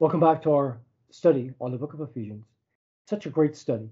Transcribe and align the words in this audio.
Welcome 0.00 0.20
back 0.20 0.40
to 0.44 0.52
our 0.52 0.80
study 1.10 1.52
on 1.60 1.72
the 1.72 1.76
book 1.76 1.92
of 1.92 2.00
Ephesians. 2.00 2.46
Such 3.06 3.26
a 3.26 3.28
great 3.28 3.54
study. 3.54 3.90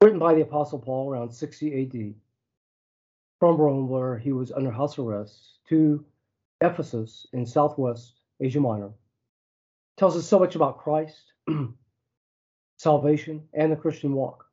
Written 0.00 0.18
by 0.18 0.32
the 0.32 0.40
Apostle 0.40 0.78
Paul 0.78 1.10
around 1.10 1.30
60 1.30 1.82
AD 1.82 2.14
from 3.38 3.58
Rome, 3.58 3.86
where 3.86 4.16
he 4.16 4.32
was 4.32 4.50
under 4.50 4.70
house 4.70 4.98
arrest, 4.98 5.58
to 5.68 6.02
Ephesus 6.62 7.26
in 7.34 7.44
southwest 7.44 8.14
Asia 8.40 8.60
Minor. 8.60 8.92
Tells 9.98 10.16
us 10.16 10.26
so 10.26 10.38
much 10.38 10.54
about 10.54 10.78
Christ, 10.78 11.34
salvation, 12.78 13.42
and 13.52 13.70
the 13.70 13.76
Christian 13.76 14.14
walk. 14.14 14.46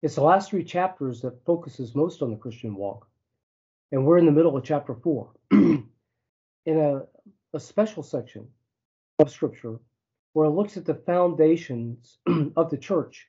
It's 0.00 0.14
the 0.14 0.22
last 0.22 0.50
three 0.50 0.62
chapters 0.62 1.22
that 1.22 1.44
focuses 1.44 1.96
most 1.96 2.22
on 2.22 2.30
the 2.30 2.36
Christian 2.36 2.76
walk. 2.76 3.08
And 3.90 4.06
we're 4.06 4.18
in 4.18 4.26
the 4.26 4.30
middle 4.30 4.56
of 4.56 4.62
chapter 4.62 4.94
four. 4.94 5.32
in 5.50 5.88
a 6.66 7.02
a 7.52 7.58
special 7.58 8.04
section 8.04 8.46
of 9.20 9.30
Scripture 9.30 9.78
where 10.32 10.46
it 10.46 10.50
looks 10.50 10.76
at 10.76 10.84
the 10.84 10.94
foundations 10.94 12.18
of 12.56 12.70
the 12.70 12.78
church 12.78 13.28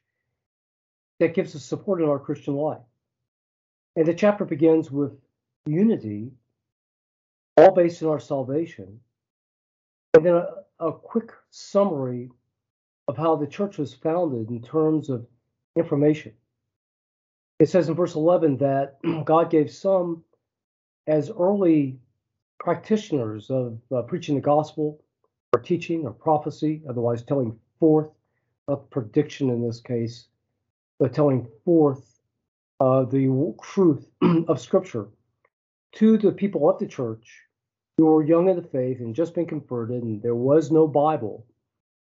that 1.19 1.33
gives 1.33 1.55
us 1.55 1.63
support 1.63 2.01
in 2.01 2.09
our 2.09 2.19
Christian 2.19 2.55
life. 2.55 2.81
And 3.95 4.05
the 4.05 4.13
chapter 4.13 4.45
begins 4.45 4.91
with 4.91 5.13
unity, 5.65 6.31
all 7.57 7.71
based 7.71 8.01
on 8.03 8.09
our 8.09 8.19
salvation, 8.19 8.99
and 10.13 10.25
then 10.25 10.35
a, 10.35 10.47
a 10.79 10.93
quick 10.93 11.31
summary 11.49 12.29
of 13.07 13.17
how 13.17 13.35
the 13.35 13.47
church 13.47 13.77
was 13.77 13.93
founded 13.93 14.49
in 14.49 14.61
terms 14.61 15.09
of 15.09 15.25
information. 15.75 16.33
It 17.59 17.69
says 17.69 17.89
in 17.89 17.95
verse 17.95 18.15
11 18.15 18.57
that 18.57 18.97
God 19.25 19.49
gave 19.49 19.71
some 19.71 20.23
as 21.07 21.29
early 21.29 21.99
practitioners 22.59 23.49
of 23.49 23.79
uh, 23.93 24.03
preaching 24.03 24.35
the 24.35 24.41
gospel 24.41 25.03
or 25.53 25.59
teaching 25.59 26.05
or 26.05 26.11
prophecy, 26.11 26.81
otherwise 26.87 27.23
telling 27.23 27.59
forth, 27.79 28.09
not 28.67 28.89
prediction 28.89 29.49
in 29.49 29.61
this 29.61 29.81
case, 29.81 30.27
but 30.97 31.13
telling 31.13 31.47
forth 31.65 32.21
uh, 32.79 33.03
the 33.03 33.53
truth 33.61 34.07
of 34.47 34.61
Scripture 34.61 35.09
to 35.93 36.17
the 36.17 36.31
people 36.31 36.69
of 36.69 36.79
the 36.79 36.87
church 36.87 37.41
who 37.97 38.05
were 38.05 38.23
young 38.23 38.47
in 38.47 38.55
the 38.55 38.61
faith 38.61 39.01
and 39.01 39.13
just 39.13 39.35
been 39.35 39.45
converted, 39.45 40.03
and 40.03 40.21
there 40.21 40.35
was 40.35 40.71
no 40.71 40.87
Bible, 40.87 41.45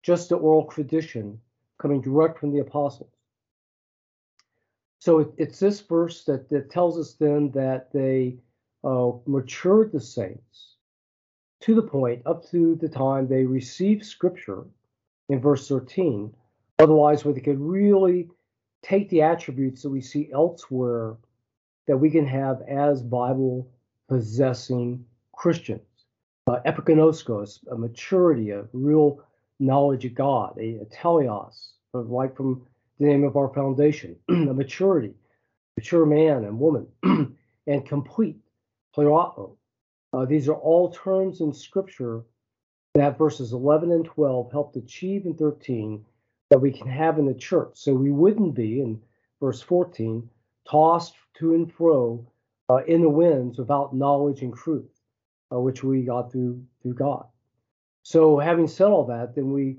just 0.03 0.29
the 0.29 0.37
oral 0.37 0.67
tradition 0.67 1.41
coming 1.79 2.03
direct 2.03 2.39
from 2.39 2.53
the 2.53 2.61
apostles. 2.61 3.15
So 4.99 5.21
it, 5.21 5.29
it's 5.39 5.59
this 5.59 5.81
verse 5.81 6.25
that, 6.25 6.51
that 6.51 6.71
tells 6.71 6.99
us 6.99 7.15
then 7.15 7.51
that 7.53 7.93
they 7.93 8.37
uh, 8.85 9.13
matured 9.27 9.91
the 9.91 10.01
saints 10.01 10.77
to 11.63 11.75
the 11.75 11.83
point 11.83 12.23
up 12.27 12.45
to 12.51 12.75
the 12.77 12.89
time 12.89 13.27
they 13.27 13.45
received 13.45 14.05
scripture 14.05 14.65
in 15.29 15.41
verse 15.41 15.69
13. 15.69 16.35
Otherwise, 16.79 17.25
where 17.25 17.33
they 17.33 17.41
could 17.41 17.61
really 17.61 18.29
take 18.83 19.09
the 19.09 19.23
attributes 19.23 19.83
that 19.83 19.91
we 19.91 20.01
see 20.01 20.31
elsewhere 20.33 21.17
that 21.87 21.97
we 21.97 22.11
can 22.11 22.27
have 22.27 22.63
as 22.63 23.03
Bible 23.03 23.71
possessing 24.09 25.05
Christians. 25.33 25.81
Uh, 26.49 26.59
epiginoskos, 26.67 27.61
a 27.71 27.77
maturity, 27.77 28.51
a 28.51 28.65
real 28.73 29.21
knowledge 29.61 30.05
of 30.05 30.15
God, 30.15 30.57
a, 30.59 30.81
a 30.81 30.85
teleios, 30.87 31.75
right 31.93 32.37
from 32.37 32.67
the 32.99 33.07
name 33.07 33.23
of 33.23 33.37
our 33.37 33.49
foundation, 33.55 34.17
a 34.29 34.35
maturity, 34.35 35.15
mature 35.77 36.05
man 36.05 36.45
and 36.45 36.59
woman, 36.59 36.87
and 37.67 37.87
complete 37.87 38.37
plerao. 38.97 39.57
Uh, 40.13 40.25
these 40.25 40.49
are 40.49 40.55
all 40.55 40.91
terms 40.91 41.41
in 41.41 41.53
Scripture 41.53 42.23
that 42.95 43.17
verses 43.17 43.53
11 43.53 43.91
and 43.91 44.05
12 44.05 44.53
helped 44.53 44.77
achieve 44.77 45.25
in 45.25 45.35
13 45.35 46.05
that 46.51 46.61
we 46.61 46.71
can 46.71 46.89
have 46.89 47.19
in 47.19 47.27
the 47.27 47.35
church. 47.35 47.71
So 47.75 47.95
we 47.95 48.11
wouldn't 48.11 48.55
be, 48.55 48.81
in 48.81 49.01
verse 49.41 49.63
14, 49.63 50.29
tossed 50.69 51.15
to 51.39 51.55
and 51.55 51.73
fro 51.73 52.27
uh, 52.69 52.85
in 52.87 53.01
the 53.01 53.09
winds 53.09 53.59
without 53.59 53.95
knowledge 53.95 54.43
and 54.43 54.55
truth, 54.55 55.01
uh, 55.51 55.59
which 55.59 55.83
we 55.83 56.03
got 56.03 56.31
through 56.31 56.63
through 56.83 56.95
God. 56.95 57.27
So 58.03 58.39
having 58.39 58.69
said 58.69 58.89
all 58.89 59.07
that, 59.07 59.35
then 59.35 59.53
we 59.53 59.79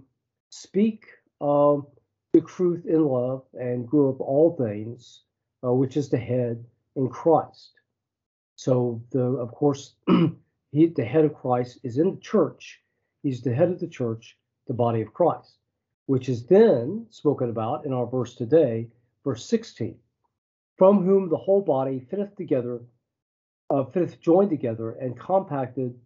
speak 0.50 1.06
um, 1.42 1.86
the 2.34 2.42
truth 2.42 2.86
in 2.86 3.06
love 3.06 3.44
and 3.54 3.88
grew 3.88 4.10
up 4.10 4.20
all 4.20 4.56
things, 4.56 5.22
uh, 5.64 5.74
which 5.74 5.98
is 5.98 6.10
the 6.10 6.18
head 6.18 6.64
in 6.96 7.10
Christ. 7.10 7.72
So 8.56 9.02
the 9.12 9.22
of 9.22 9.52
course 9.52 9.96
he 10.72 10.88
the 10.88 11.06
head 11.06 11.26
of 11.26 11.34
Christ 11.34 11.80
is 11.84 11.98
in 11.98 12.16
the 12.16 12.22
church. 12.22 12.82
He's 13.22 13.42
the 13.42 13.54
head 13.54 13.70
of 13.70 13.80
the 13.80 13.88
church, 13.88 14.38
the 14.68 14.74
body 14.74 15.02
of 15.02 15.14
Christ, 15.14 15.58
which 16.06 16.30
is 16.30 16.46
then 16.46 17.06
spoken 17.10 17.50
about 17.50 17.86
in 17.86 17.94
our 17.94 18.06
verse 18.06 18.36
today, 18.36 18.90
verse 19.24 19.46
16, 19.46 19.98
from 20.78 21.04
whom 21.04 21.30
the 21.30 21.38
whole 21.38 21.62
body 21.62 22.00
fitteth 22.00 22.36
together, 22.36 22.82
uh, 23.70 23.86
fitteth 23.86 24.20
joined 24.20 24.50
together 24.50 24.92
and 24.92 25.20
compacted 25.20 25.98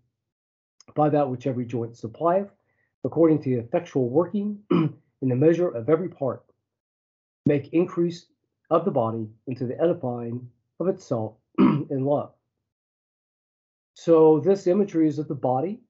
by 0.96 1.10
that 1.10 1.30
which 1.30 1.48
every 1.48 1.66
joint 1.66 1.98
supplieth, 1.98 2.50
according 3.04 3.42
to 3.42 3.50
the 3.50 3.62
effectual 3.62 4.10
working 4.10 4.60
in 4.72 5.30
the 5.30 5.36
measure 5.36 5.70
of 5.70 5.90
every 5.90 6.10
part, 6.10 6.44
make 7.46 7.74
increase 7.74 8.28
of 8.70 8.86
the 8.86 8.92
body 8.92 9.28
into 9.48 9.66
the 9.66 9.80
edifying 9.82 10.50
of 10.80 10.88
itself 10.88 11.36
in 11.60 12.04
love. 12.06 12.34
So 14.00 14.40
this 14.40 14.68
imagery 14.68 15.08
is 15.08 15.18
of 15.18 15.28
the 15.28 15.34
body 15.34 15.82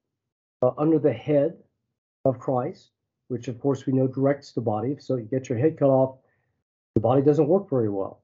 uh, 0.62 0.72
under 0.78 0.98
the 0.98 1.12
head 1.12 1.58
of 2.24 2.40
Christ, 2.40 2.92
which 3.28 3.50
of 3.50 3.60
course 3.60 3.86
we 3.86 3.92
know 3.92 4.08
directs 4.08 4.54
the 4.54 4.62
body. 4.62 4.96
So 4.98 5.18
you 5.18 5.26
get 5.26 5.50
your 5.50 5.58
head 5.58 5.78
cut 5.78 5.90
off, 5.90 6.16
the 6.94 7.02
body 7.02 7.22
doesn't 7.22 7.50
work 7.50 7.70
very 7.70 7.90
well. 7.90 8.22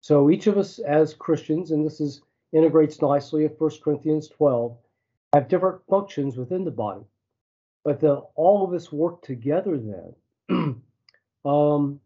So 0.00 0.30
each 0.30 0.46
of 0.46 0.56
us 0.56 0.78
as 0.78 1.12
Christians, 1.12 1.72
and 1.72 1.84
this 1.84 2.00
is 2.00 2.22
integrates 2.52 3.02
nicely 3.02 3.44
at 3.44 3.60
1 3.60 3.70
Corinthians 3.84 4.28
12, 4.28 4.74
have 5.34 5.48
different 5.48 5.82
functions 5.90 6.38
within 6.38 6.64
the 6.64 6.70
body. 6.70 7.04
But 7.84 8.00
the, 8.00 8.22
all 8.34 8.64
of 8.64 8.72
us 8.72 8.90
work 8.90 9.20
together 9.20 9.78
then. 9.78 10.82
um, 11.44 12.00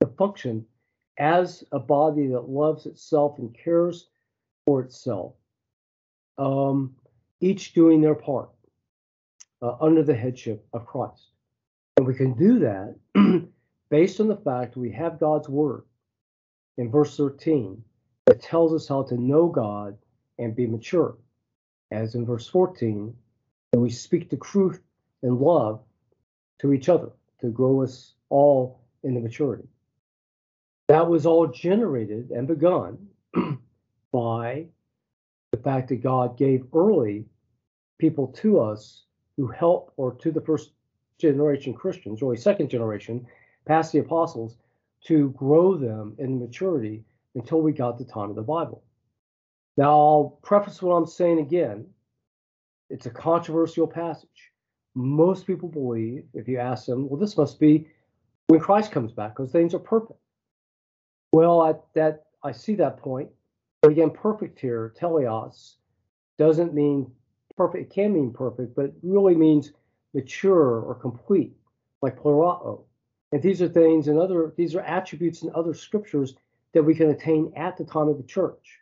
the 0.00 0.08
function 0.18 0.66
as 1.16 1.62
a 1.70 1.78
body 1.78 2.26
that 2.26 2.48
loves 2.48 2.86
itself 2.86 3.38
and 3.38 3.56
cares 3.56 4.08
for 4.66 4.80
itself 4.80 5.34
um, 6.38 6.94
each 7.40 7.72
doing 7.72 8.00
their 8.00 8.14
part 8.14 8.50
uh, 9.62 9.76
under 9.80 10.02
the 10.02 10.14
headship 10.14 10.66
of 10.72 10.86
Christ. 10.86 11.30
And 11.96 12.06
we 12.06 12.14
can 12.14 12.34
do 12.34 12.60
that 12.60 12.94
based 13.90 14.20
on 14.20 14.28
the 14.28 14.36
fact 14.36 14.76
we 14.76 14.92
have 14.92 15.20
God's 15.20 15.48
word 15.48 15.82
in 16.76 16.90
verse 16.90 17.16
13 17.16 17.82
that 18.26 18.40
tells 18.40 18.72
us 18.72 18.88
how 18.88 19.02
to 19.02 19.20
know 19.20 19.48
God 19.48 19.96
and 20.38 20.54
be 20.54 20.66
mature. 20.66 21.16
As 21.90 22.14
in 22.14 22.24
verse 22.24 22.46
14, 22.46 23.14
that 23.72 23.80
we 23.80 23.90
speak 23.90 24.30
the 24.30 24.36
truth 24.36 24.80
in 25.22 25.38
love 25.40 25.80
to 26.60 26.72
each 26.72 26.88
other 26.88 27.10
to 27.40 27.48
grow 27.48 27.82
us 27.82 28.14
all 28.28 28.80
into 29.02 29.20
maturity. 29.20 29.66
That 30.88 31.08
was 31.08 31.26
all 31.26 31.46
generated 31.46 32.30
and 32.30 32.46
begun 32.46 33.08
by 34.12 34.66
the 35.58 35.64
fact 35.64 35.88
that 35.88 36.02
God 36.02 36.38
gave 36.38 36.66
early 36.72 37.26
people 37.98 38.28
to 38.28 38.60
us 38.60 39.04
who 39.36 39.48
help, 39.48 39.92
or 39.96 40.14
to 40.14 40.30
the 40.30 40.40
first 40.40 40.70
generation 41.18 41.74
Christians, 41.74 42.22
really 42.22 42.36
second 42.36 42.70
generation, 42.70 43.26
past 43.66 43.92
the 43.92 43.98
apostles, 43.98 44.56
to 45.06 45.30
grow 45.30 45.76
them 45.76 46.14
in 46.18 46.38
maturity 46.38 47.04
until 47.34 47.60
we 47.60 47.72
got 47.72 47.98
the 47.98 48.04
time 48.04 48.30
of 48.30 48.36
the 48.36 48.42
Bible. 48.42 48.82
Now, 49.76 49.90
I'll 49.90 50.38
preface 50.42 50.82
what 50.82 50.94
I'm 50.94 51.06
saying 51.06 51.38
again. 51.38 51.86
It's 52.90 53.06
a 53.06 53.10
controversial 53.10 53.86
passage. 53.86 54.52
Most 54.94 55.46
people 55.46 55.68
believe, 55.68 56.24
if 56.34 56.48
you 56.48 56.58
ask 56.58 56.86
them, 56.86 57.08
well, 57.08 57.20
this 57.20 57.36
must 57.36 57.60
be 57.60 57.86
when 58.48 58.60
Christ 58.60 58.90
comes 58.90 59.12
back 59.12 59.36
because 59.36 59.52
things 59.52 59.74
are 59.74 59.78
perfect. 59.78 60.18
Well, 61.32 61.60
I, 61.60 61.74
that 61.94 62.24
I 62.42 62.52
see 62.52 62.74
that 62.76 62.96
point, 62.96 63.28
but 63.80 63.90
again, 63.90 64.10
perfect 64.10 64.58
here, 64.58 64.94
teleios, 64.98 65.76
doesn't 66.38 66.74
mean 66.74 67.10
perfect, 67.56 67.90
it 67.90 67.94
can 67.94 68.12
mean 68.12 68.32
perfect, 68.32 68.74
but 68.74 68.86
it 68.86 68.94
really 69.02 69.34
means 69.34 69.72
mature 70.14 70.80
or 70.80 70.94
complete, 70.94 71.56
like 72.02 72.18
plerao. 72.18 72.82
And 73.32 73.42
these 73.42 73.60
are 73.60 73.68
things 73.68 74.08
and 74.08 74.18
other 74.18 74.54
these 74.56 74.74
are 74.74 74.80
attributes 74.80 75.42
in 75.42 75.50
other 75.54 75.74
scriptures 75.74 76.34
that 76.72 76.82
we 76.82 76.94
can 76.94 77.10
attain 77.10 77.52
at 77.56 77.76
the 77.76 77.84
time 77.84 78.08
of 78.08 78.16
the 78.16 78.22
church. 78.22 78.78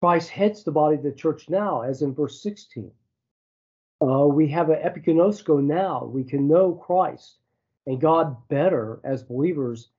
Christ 0.00 0.30
heads 0.30 0.64
the 0.64 0.72
body 0.72 0.96
of 0.96 1.02
the 1.02 1.12
church 1.12 1.48
now, 1.48 1.82
as 1.82 2.02
in 2.02 2.14
verse 2.14 2.42
16. 2.42 2.90
Uh, 4.02 4.26
we 4.26 4.48
have 4.48 4.68
an 4.68 4.82
epiginosko 4.82 5.62
now. 5.62 6.04
We 6.04 6.24
can 6.24 6.48
know 6.48 6.72
Christ 6.74 7.36
and 7.86 8.00
God 8.00 8.36
better 8.48 9.00
as 9.04 9.22
believers 9.22 9.90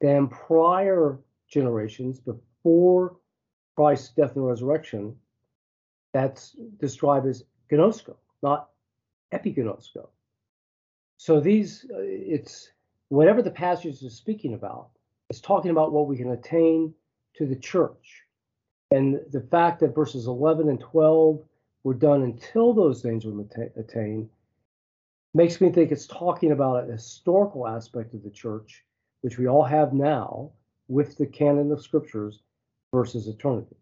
than 0.00 0.28
prior 0.28 1.18
generations 1.46 2.18
before 2.18 3.16
Christ's 3.80 4.10
death 4.10 4.36
and 4.36 4.46
resurrection. 4.46 5.16
That's 6.12 6.54
described 6.78 7.26
as 7.26 7.44
gnosko, 7.72 8.14
not 8.42 8.68
epignosko. 9.32 10.08
So 11.16 11.40
these, 11.40 11.86
uh, 11.90 11.96
it's 11.98 12.72
whatever 13.08 13.40
the 13.40 13.50
passage 13.50 14.02
is 14.02 14.14
speaking 14.14 14.52
about, 14.52 14.90
it's 15.30 15.40
talking 15.40 15.70
about 15.70 15.92
what 15.92 16.08
we 16.08 16.18
can 16.18 16.32
attain 16.32 16.92
to 17.36 17.46
the 17.46 17.56
church. 17.56 18.24
And 18.90 19.18
the 19.32 19.40
fact 19.40 19.80
that 19.80 19.94
verses 19.94 20.26
11 20.26 20.68
and 20.68 20.78
12 20.78 21.42
were 21.82 21.94
done 21.94 22.22
until 22.22 22.74
those 22.74 23.00
things 23.00 23.24
were 23.24 23.46
attained 23.78 24.28
makes 25.32 25.58
me 25.58 25.70
think 25.70 25.90
it's 25.90 26.06
talking 26.06 26.52
about 26.52 26.86
a 26.86 26.92
historical 26.92 27.66
aspect 27.66 28.12
of 28.12 28.22
the 28.24 28.30
church, 28.30 28.84
which 29.22 29.38
we 29.38 29.48
all 29.48 29.64
have 29.64 29.94
now 29.94 30.50
with 30.88 31.16
the 31.16 31.26
canon 31.26 31.72
of 31.72 31.80
scriptures 31.80 32.42
versus 32.92 33.26
eternity. 33.28 33.76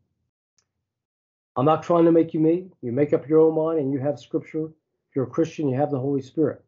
I'm 1.56 1.64
not 1.64 1.82
trying 1.82 2.05
to 2.05 2.12
make 2.12 2.34
you 2.34 2.40
me. 2.40 2.69
You 2.82 2.93
make 2.93 3.12
up 3.12 3.28
your 3.28 3.40
own 3.40 3.55
mind 3.55 3.81
and 3.81 3.93
you 3.93 3.99
have 3.99 4.20
scripture. 4.20 4.66
If 4.66 5.16
you're 5.16 5.25
a 5.25 5.31
Christian, 5.31 5.69
you 5.69 5.76
have 5.76 5.90
the 5.90 5.99
Holy 5.99 6.22
Spirit. 6.22 6.62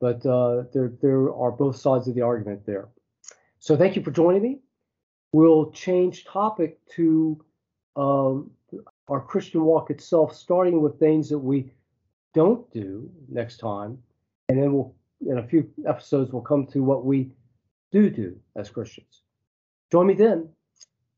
But 0.00 0.24
uh, 0.24 0.64
there, 0.72 0.92
there 1.00 1.32
are 1.34 1.52
both 1.52 1.76
sides 1.76 2.08
of 2.08 2.14
the 2.14 2.22
argument 2.22 2.64
there. 2.64 2.88
So 3.58 3.76
thank 3.76 3.94
you 3.94 4.02
for 4.02 4.10
joining 4.10 4.42
me. 4.42 4.58
We'll 5.32 5.70
change 5.70 6.24
topic 6.24 6.78
to 6.96 7.44
um, 7.96 8.50
our 9.08 9.20
Christian 9.20 9.62
walk 9.64 9.90
itself, 9.90 10.34
starting 10.34 10.80
with 10.80 10.98
things 10.98 11.28
that 11.28 11.38
we 11.38 11.70
don't 12.34 12.70
do 12.72 13.10
next 13.28 13.58
time, 13.58 13.98
and 14.48 14.60
then 14.60 14.72
we'll 14.72 14.94
in 15.26 15.38
a 15.38 15.46
few 15.46 15.70
episodes 15.86 16.32
we'll 16.32 16.42
come 16.42 16.66
to 16.66 16.82
what 16.82 17.04
we 17.04 17.30
do 17.92 18.10
do 18.10 18.36
as 18.56 18.70
Christians. 18.70 19.22
Join 19.90 20.06
me 20.06 20.14
then. 20.14 20.48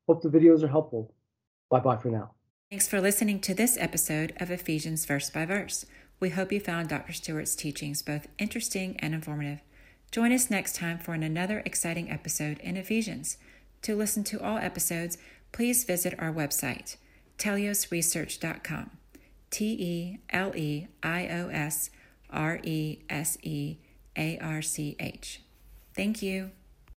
Hope 0.07 0.23
the 0.23 0.29
videos 0.29 0.63
are 0.63 0.69
helpful. 0.69 1.13
Bye 1.71 1.81
bye 1.81 1.97
for 1.97 2.09
now. 2.09 2.33
Thanks 2.71 2.89
for 2.89 3.01
listening 3.01 3.41
to 3.41 3.55
this 3.55 3.77
episode 3.79 4.35
of 4.39 4.51
Ephesians 4.51 5.05
Verse 5.05 5.31
by 5.31 5.47
Verse. 5.47 5.87
We 6.21 6.31
hope 6.31 6.53
you 6.53 6.61
found 6.61 6.89
Dr. 6.89 7.13
Stewart's 7.13 7.55
teachings 7.55 8.03
both 8.03 8.29
interesting 8.39 8.97
and 8.99 9.15
informative. 9.15 9.61
Join 10.11 10.33
us 10.33 10.51
next 10.51 10.77
time 10.77 10.99
for 10.99 11.15
another 11.15 11.63
exciting 11.65 12.11
episode 12.11 12.59
in 12.61 12.77
Ephesians. 12.77 13.37
To 13.83 13.97
listen 13.97 14.25
to 14.25 14.43
all 14.43 14.59
episodes, 14.59 15.19
please 15.53 15.85
visit 15.85 16.15
our 16.19 16.33
website, 16.33 16.97
teleiosresearch.com. 17.39 18.91
T 19.51 19.65
E 19.67 20.19
L 20.31 20.53
E 20.57 20.89
I 21.03 21.29
O 21.29 21.49
S 21.49 21.91
R 22.31 22.59
E 22.63 22.99
S 23.09 23.39
E 23.43 23.77
A 24.17 24.39
R 24.39 24.63
C 24.63 24.97
H. 24.99 25.43
Thank 25.95 26.23
you. 26.23 26.51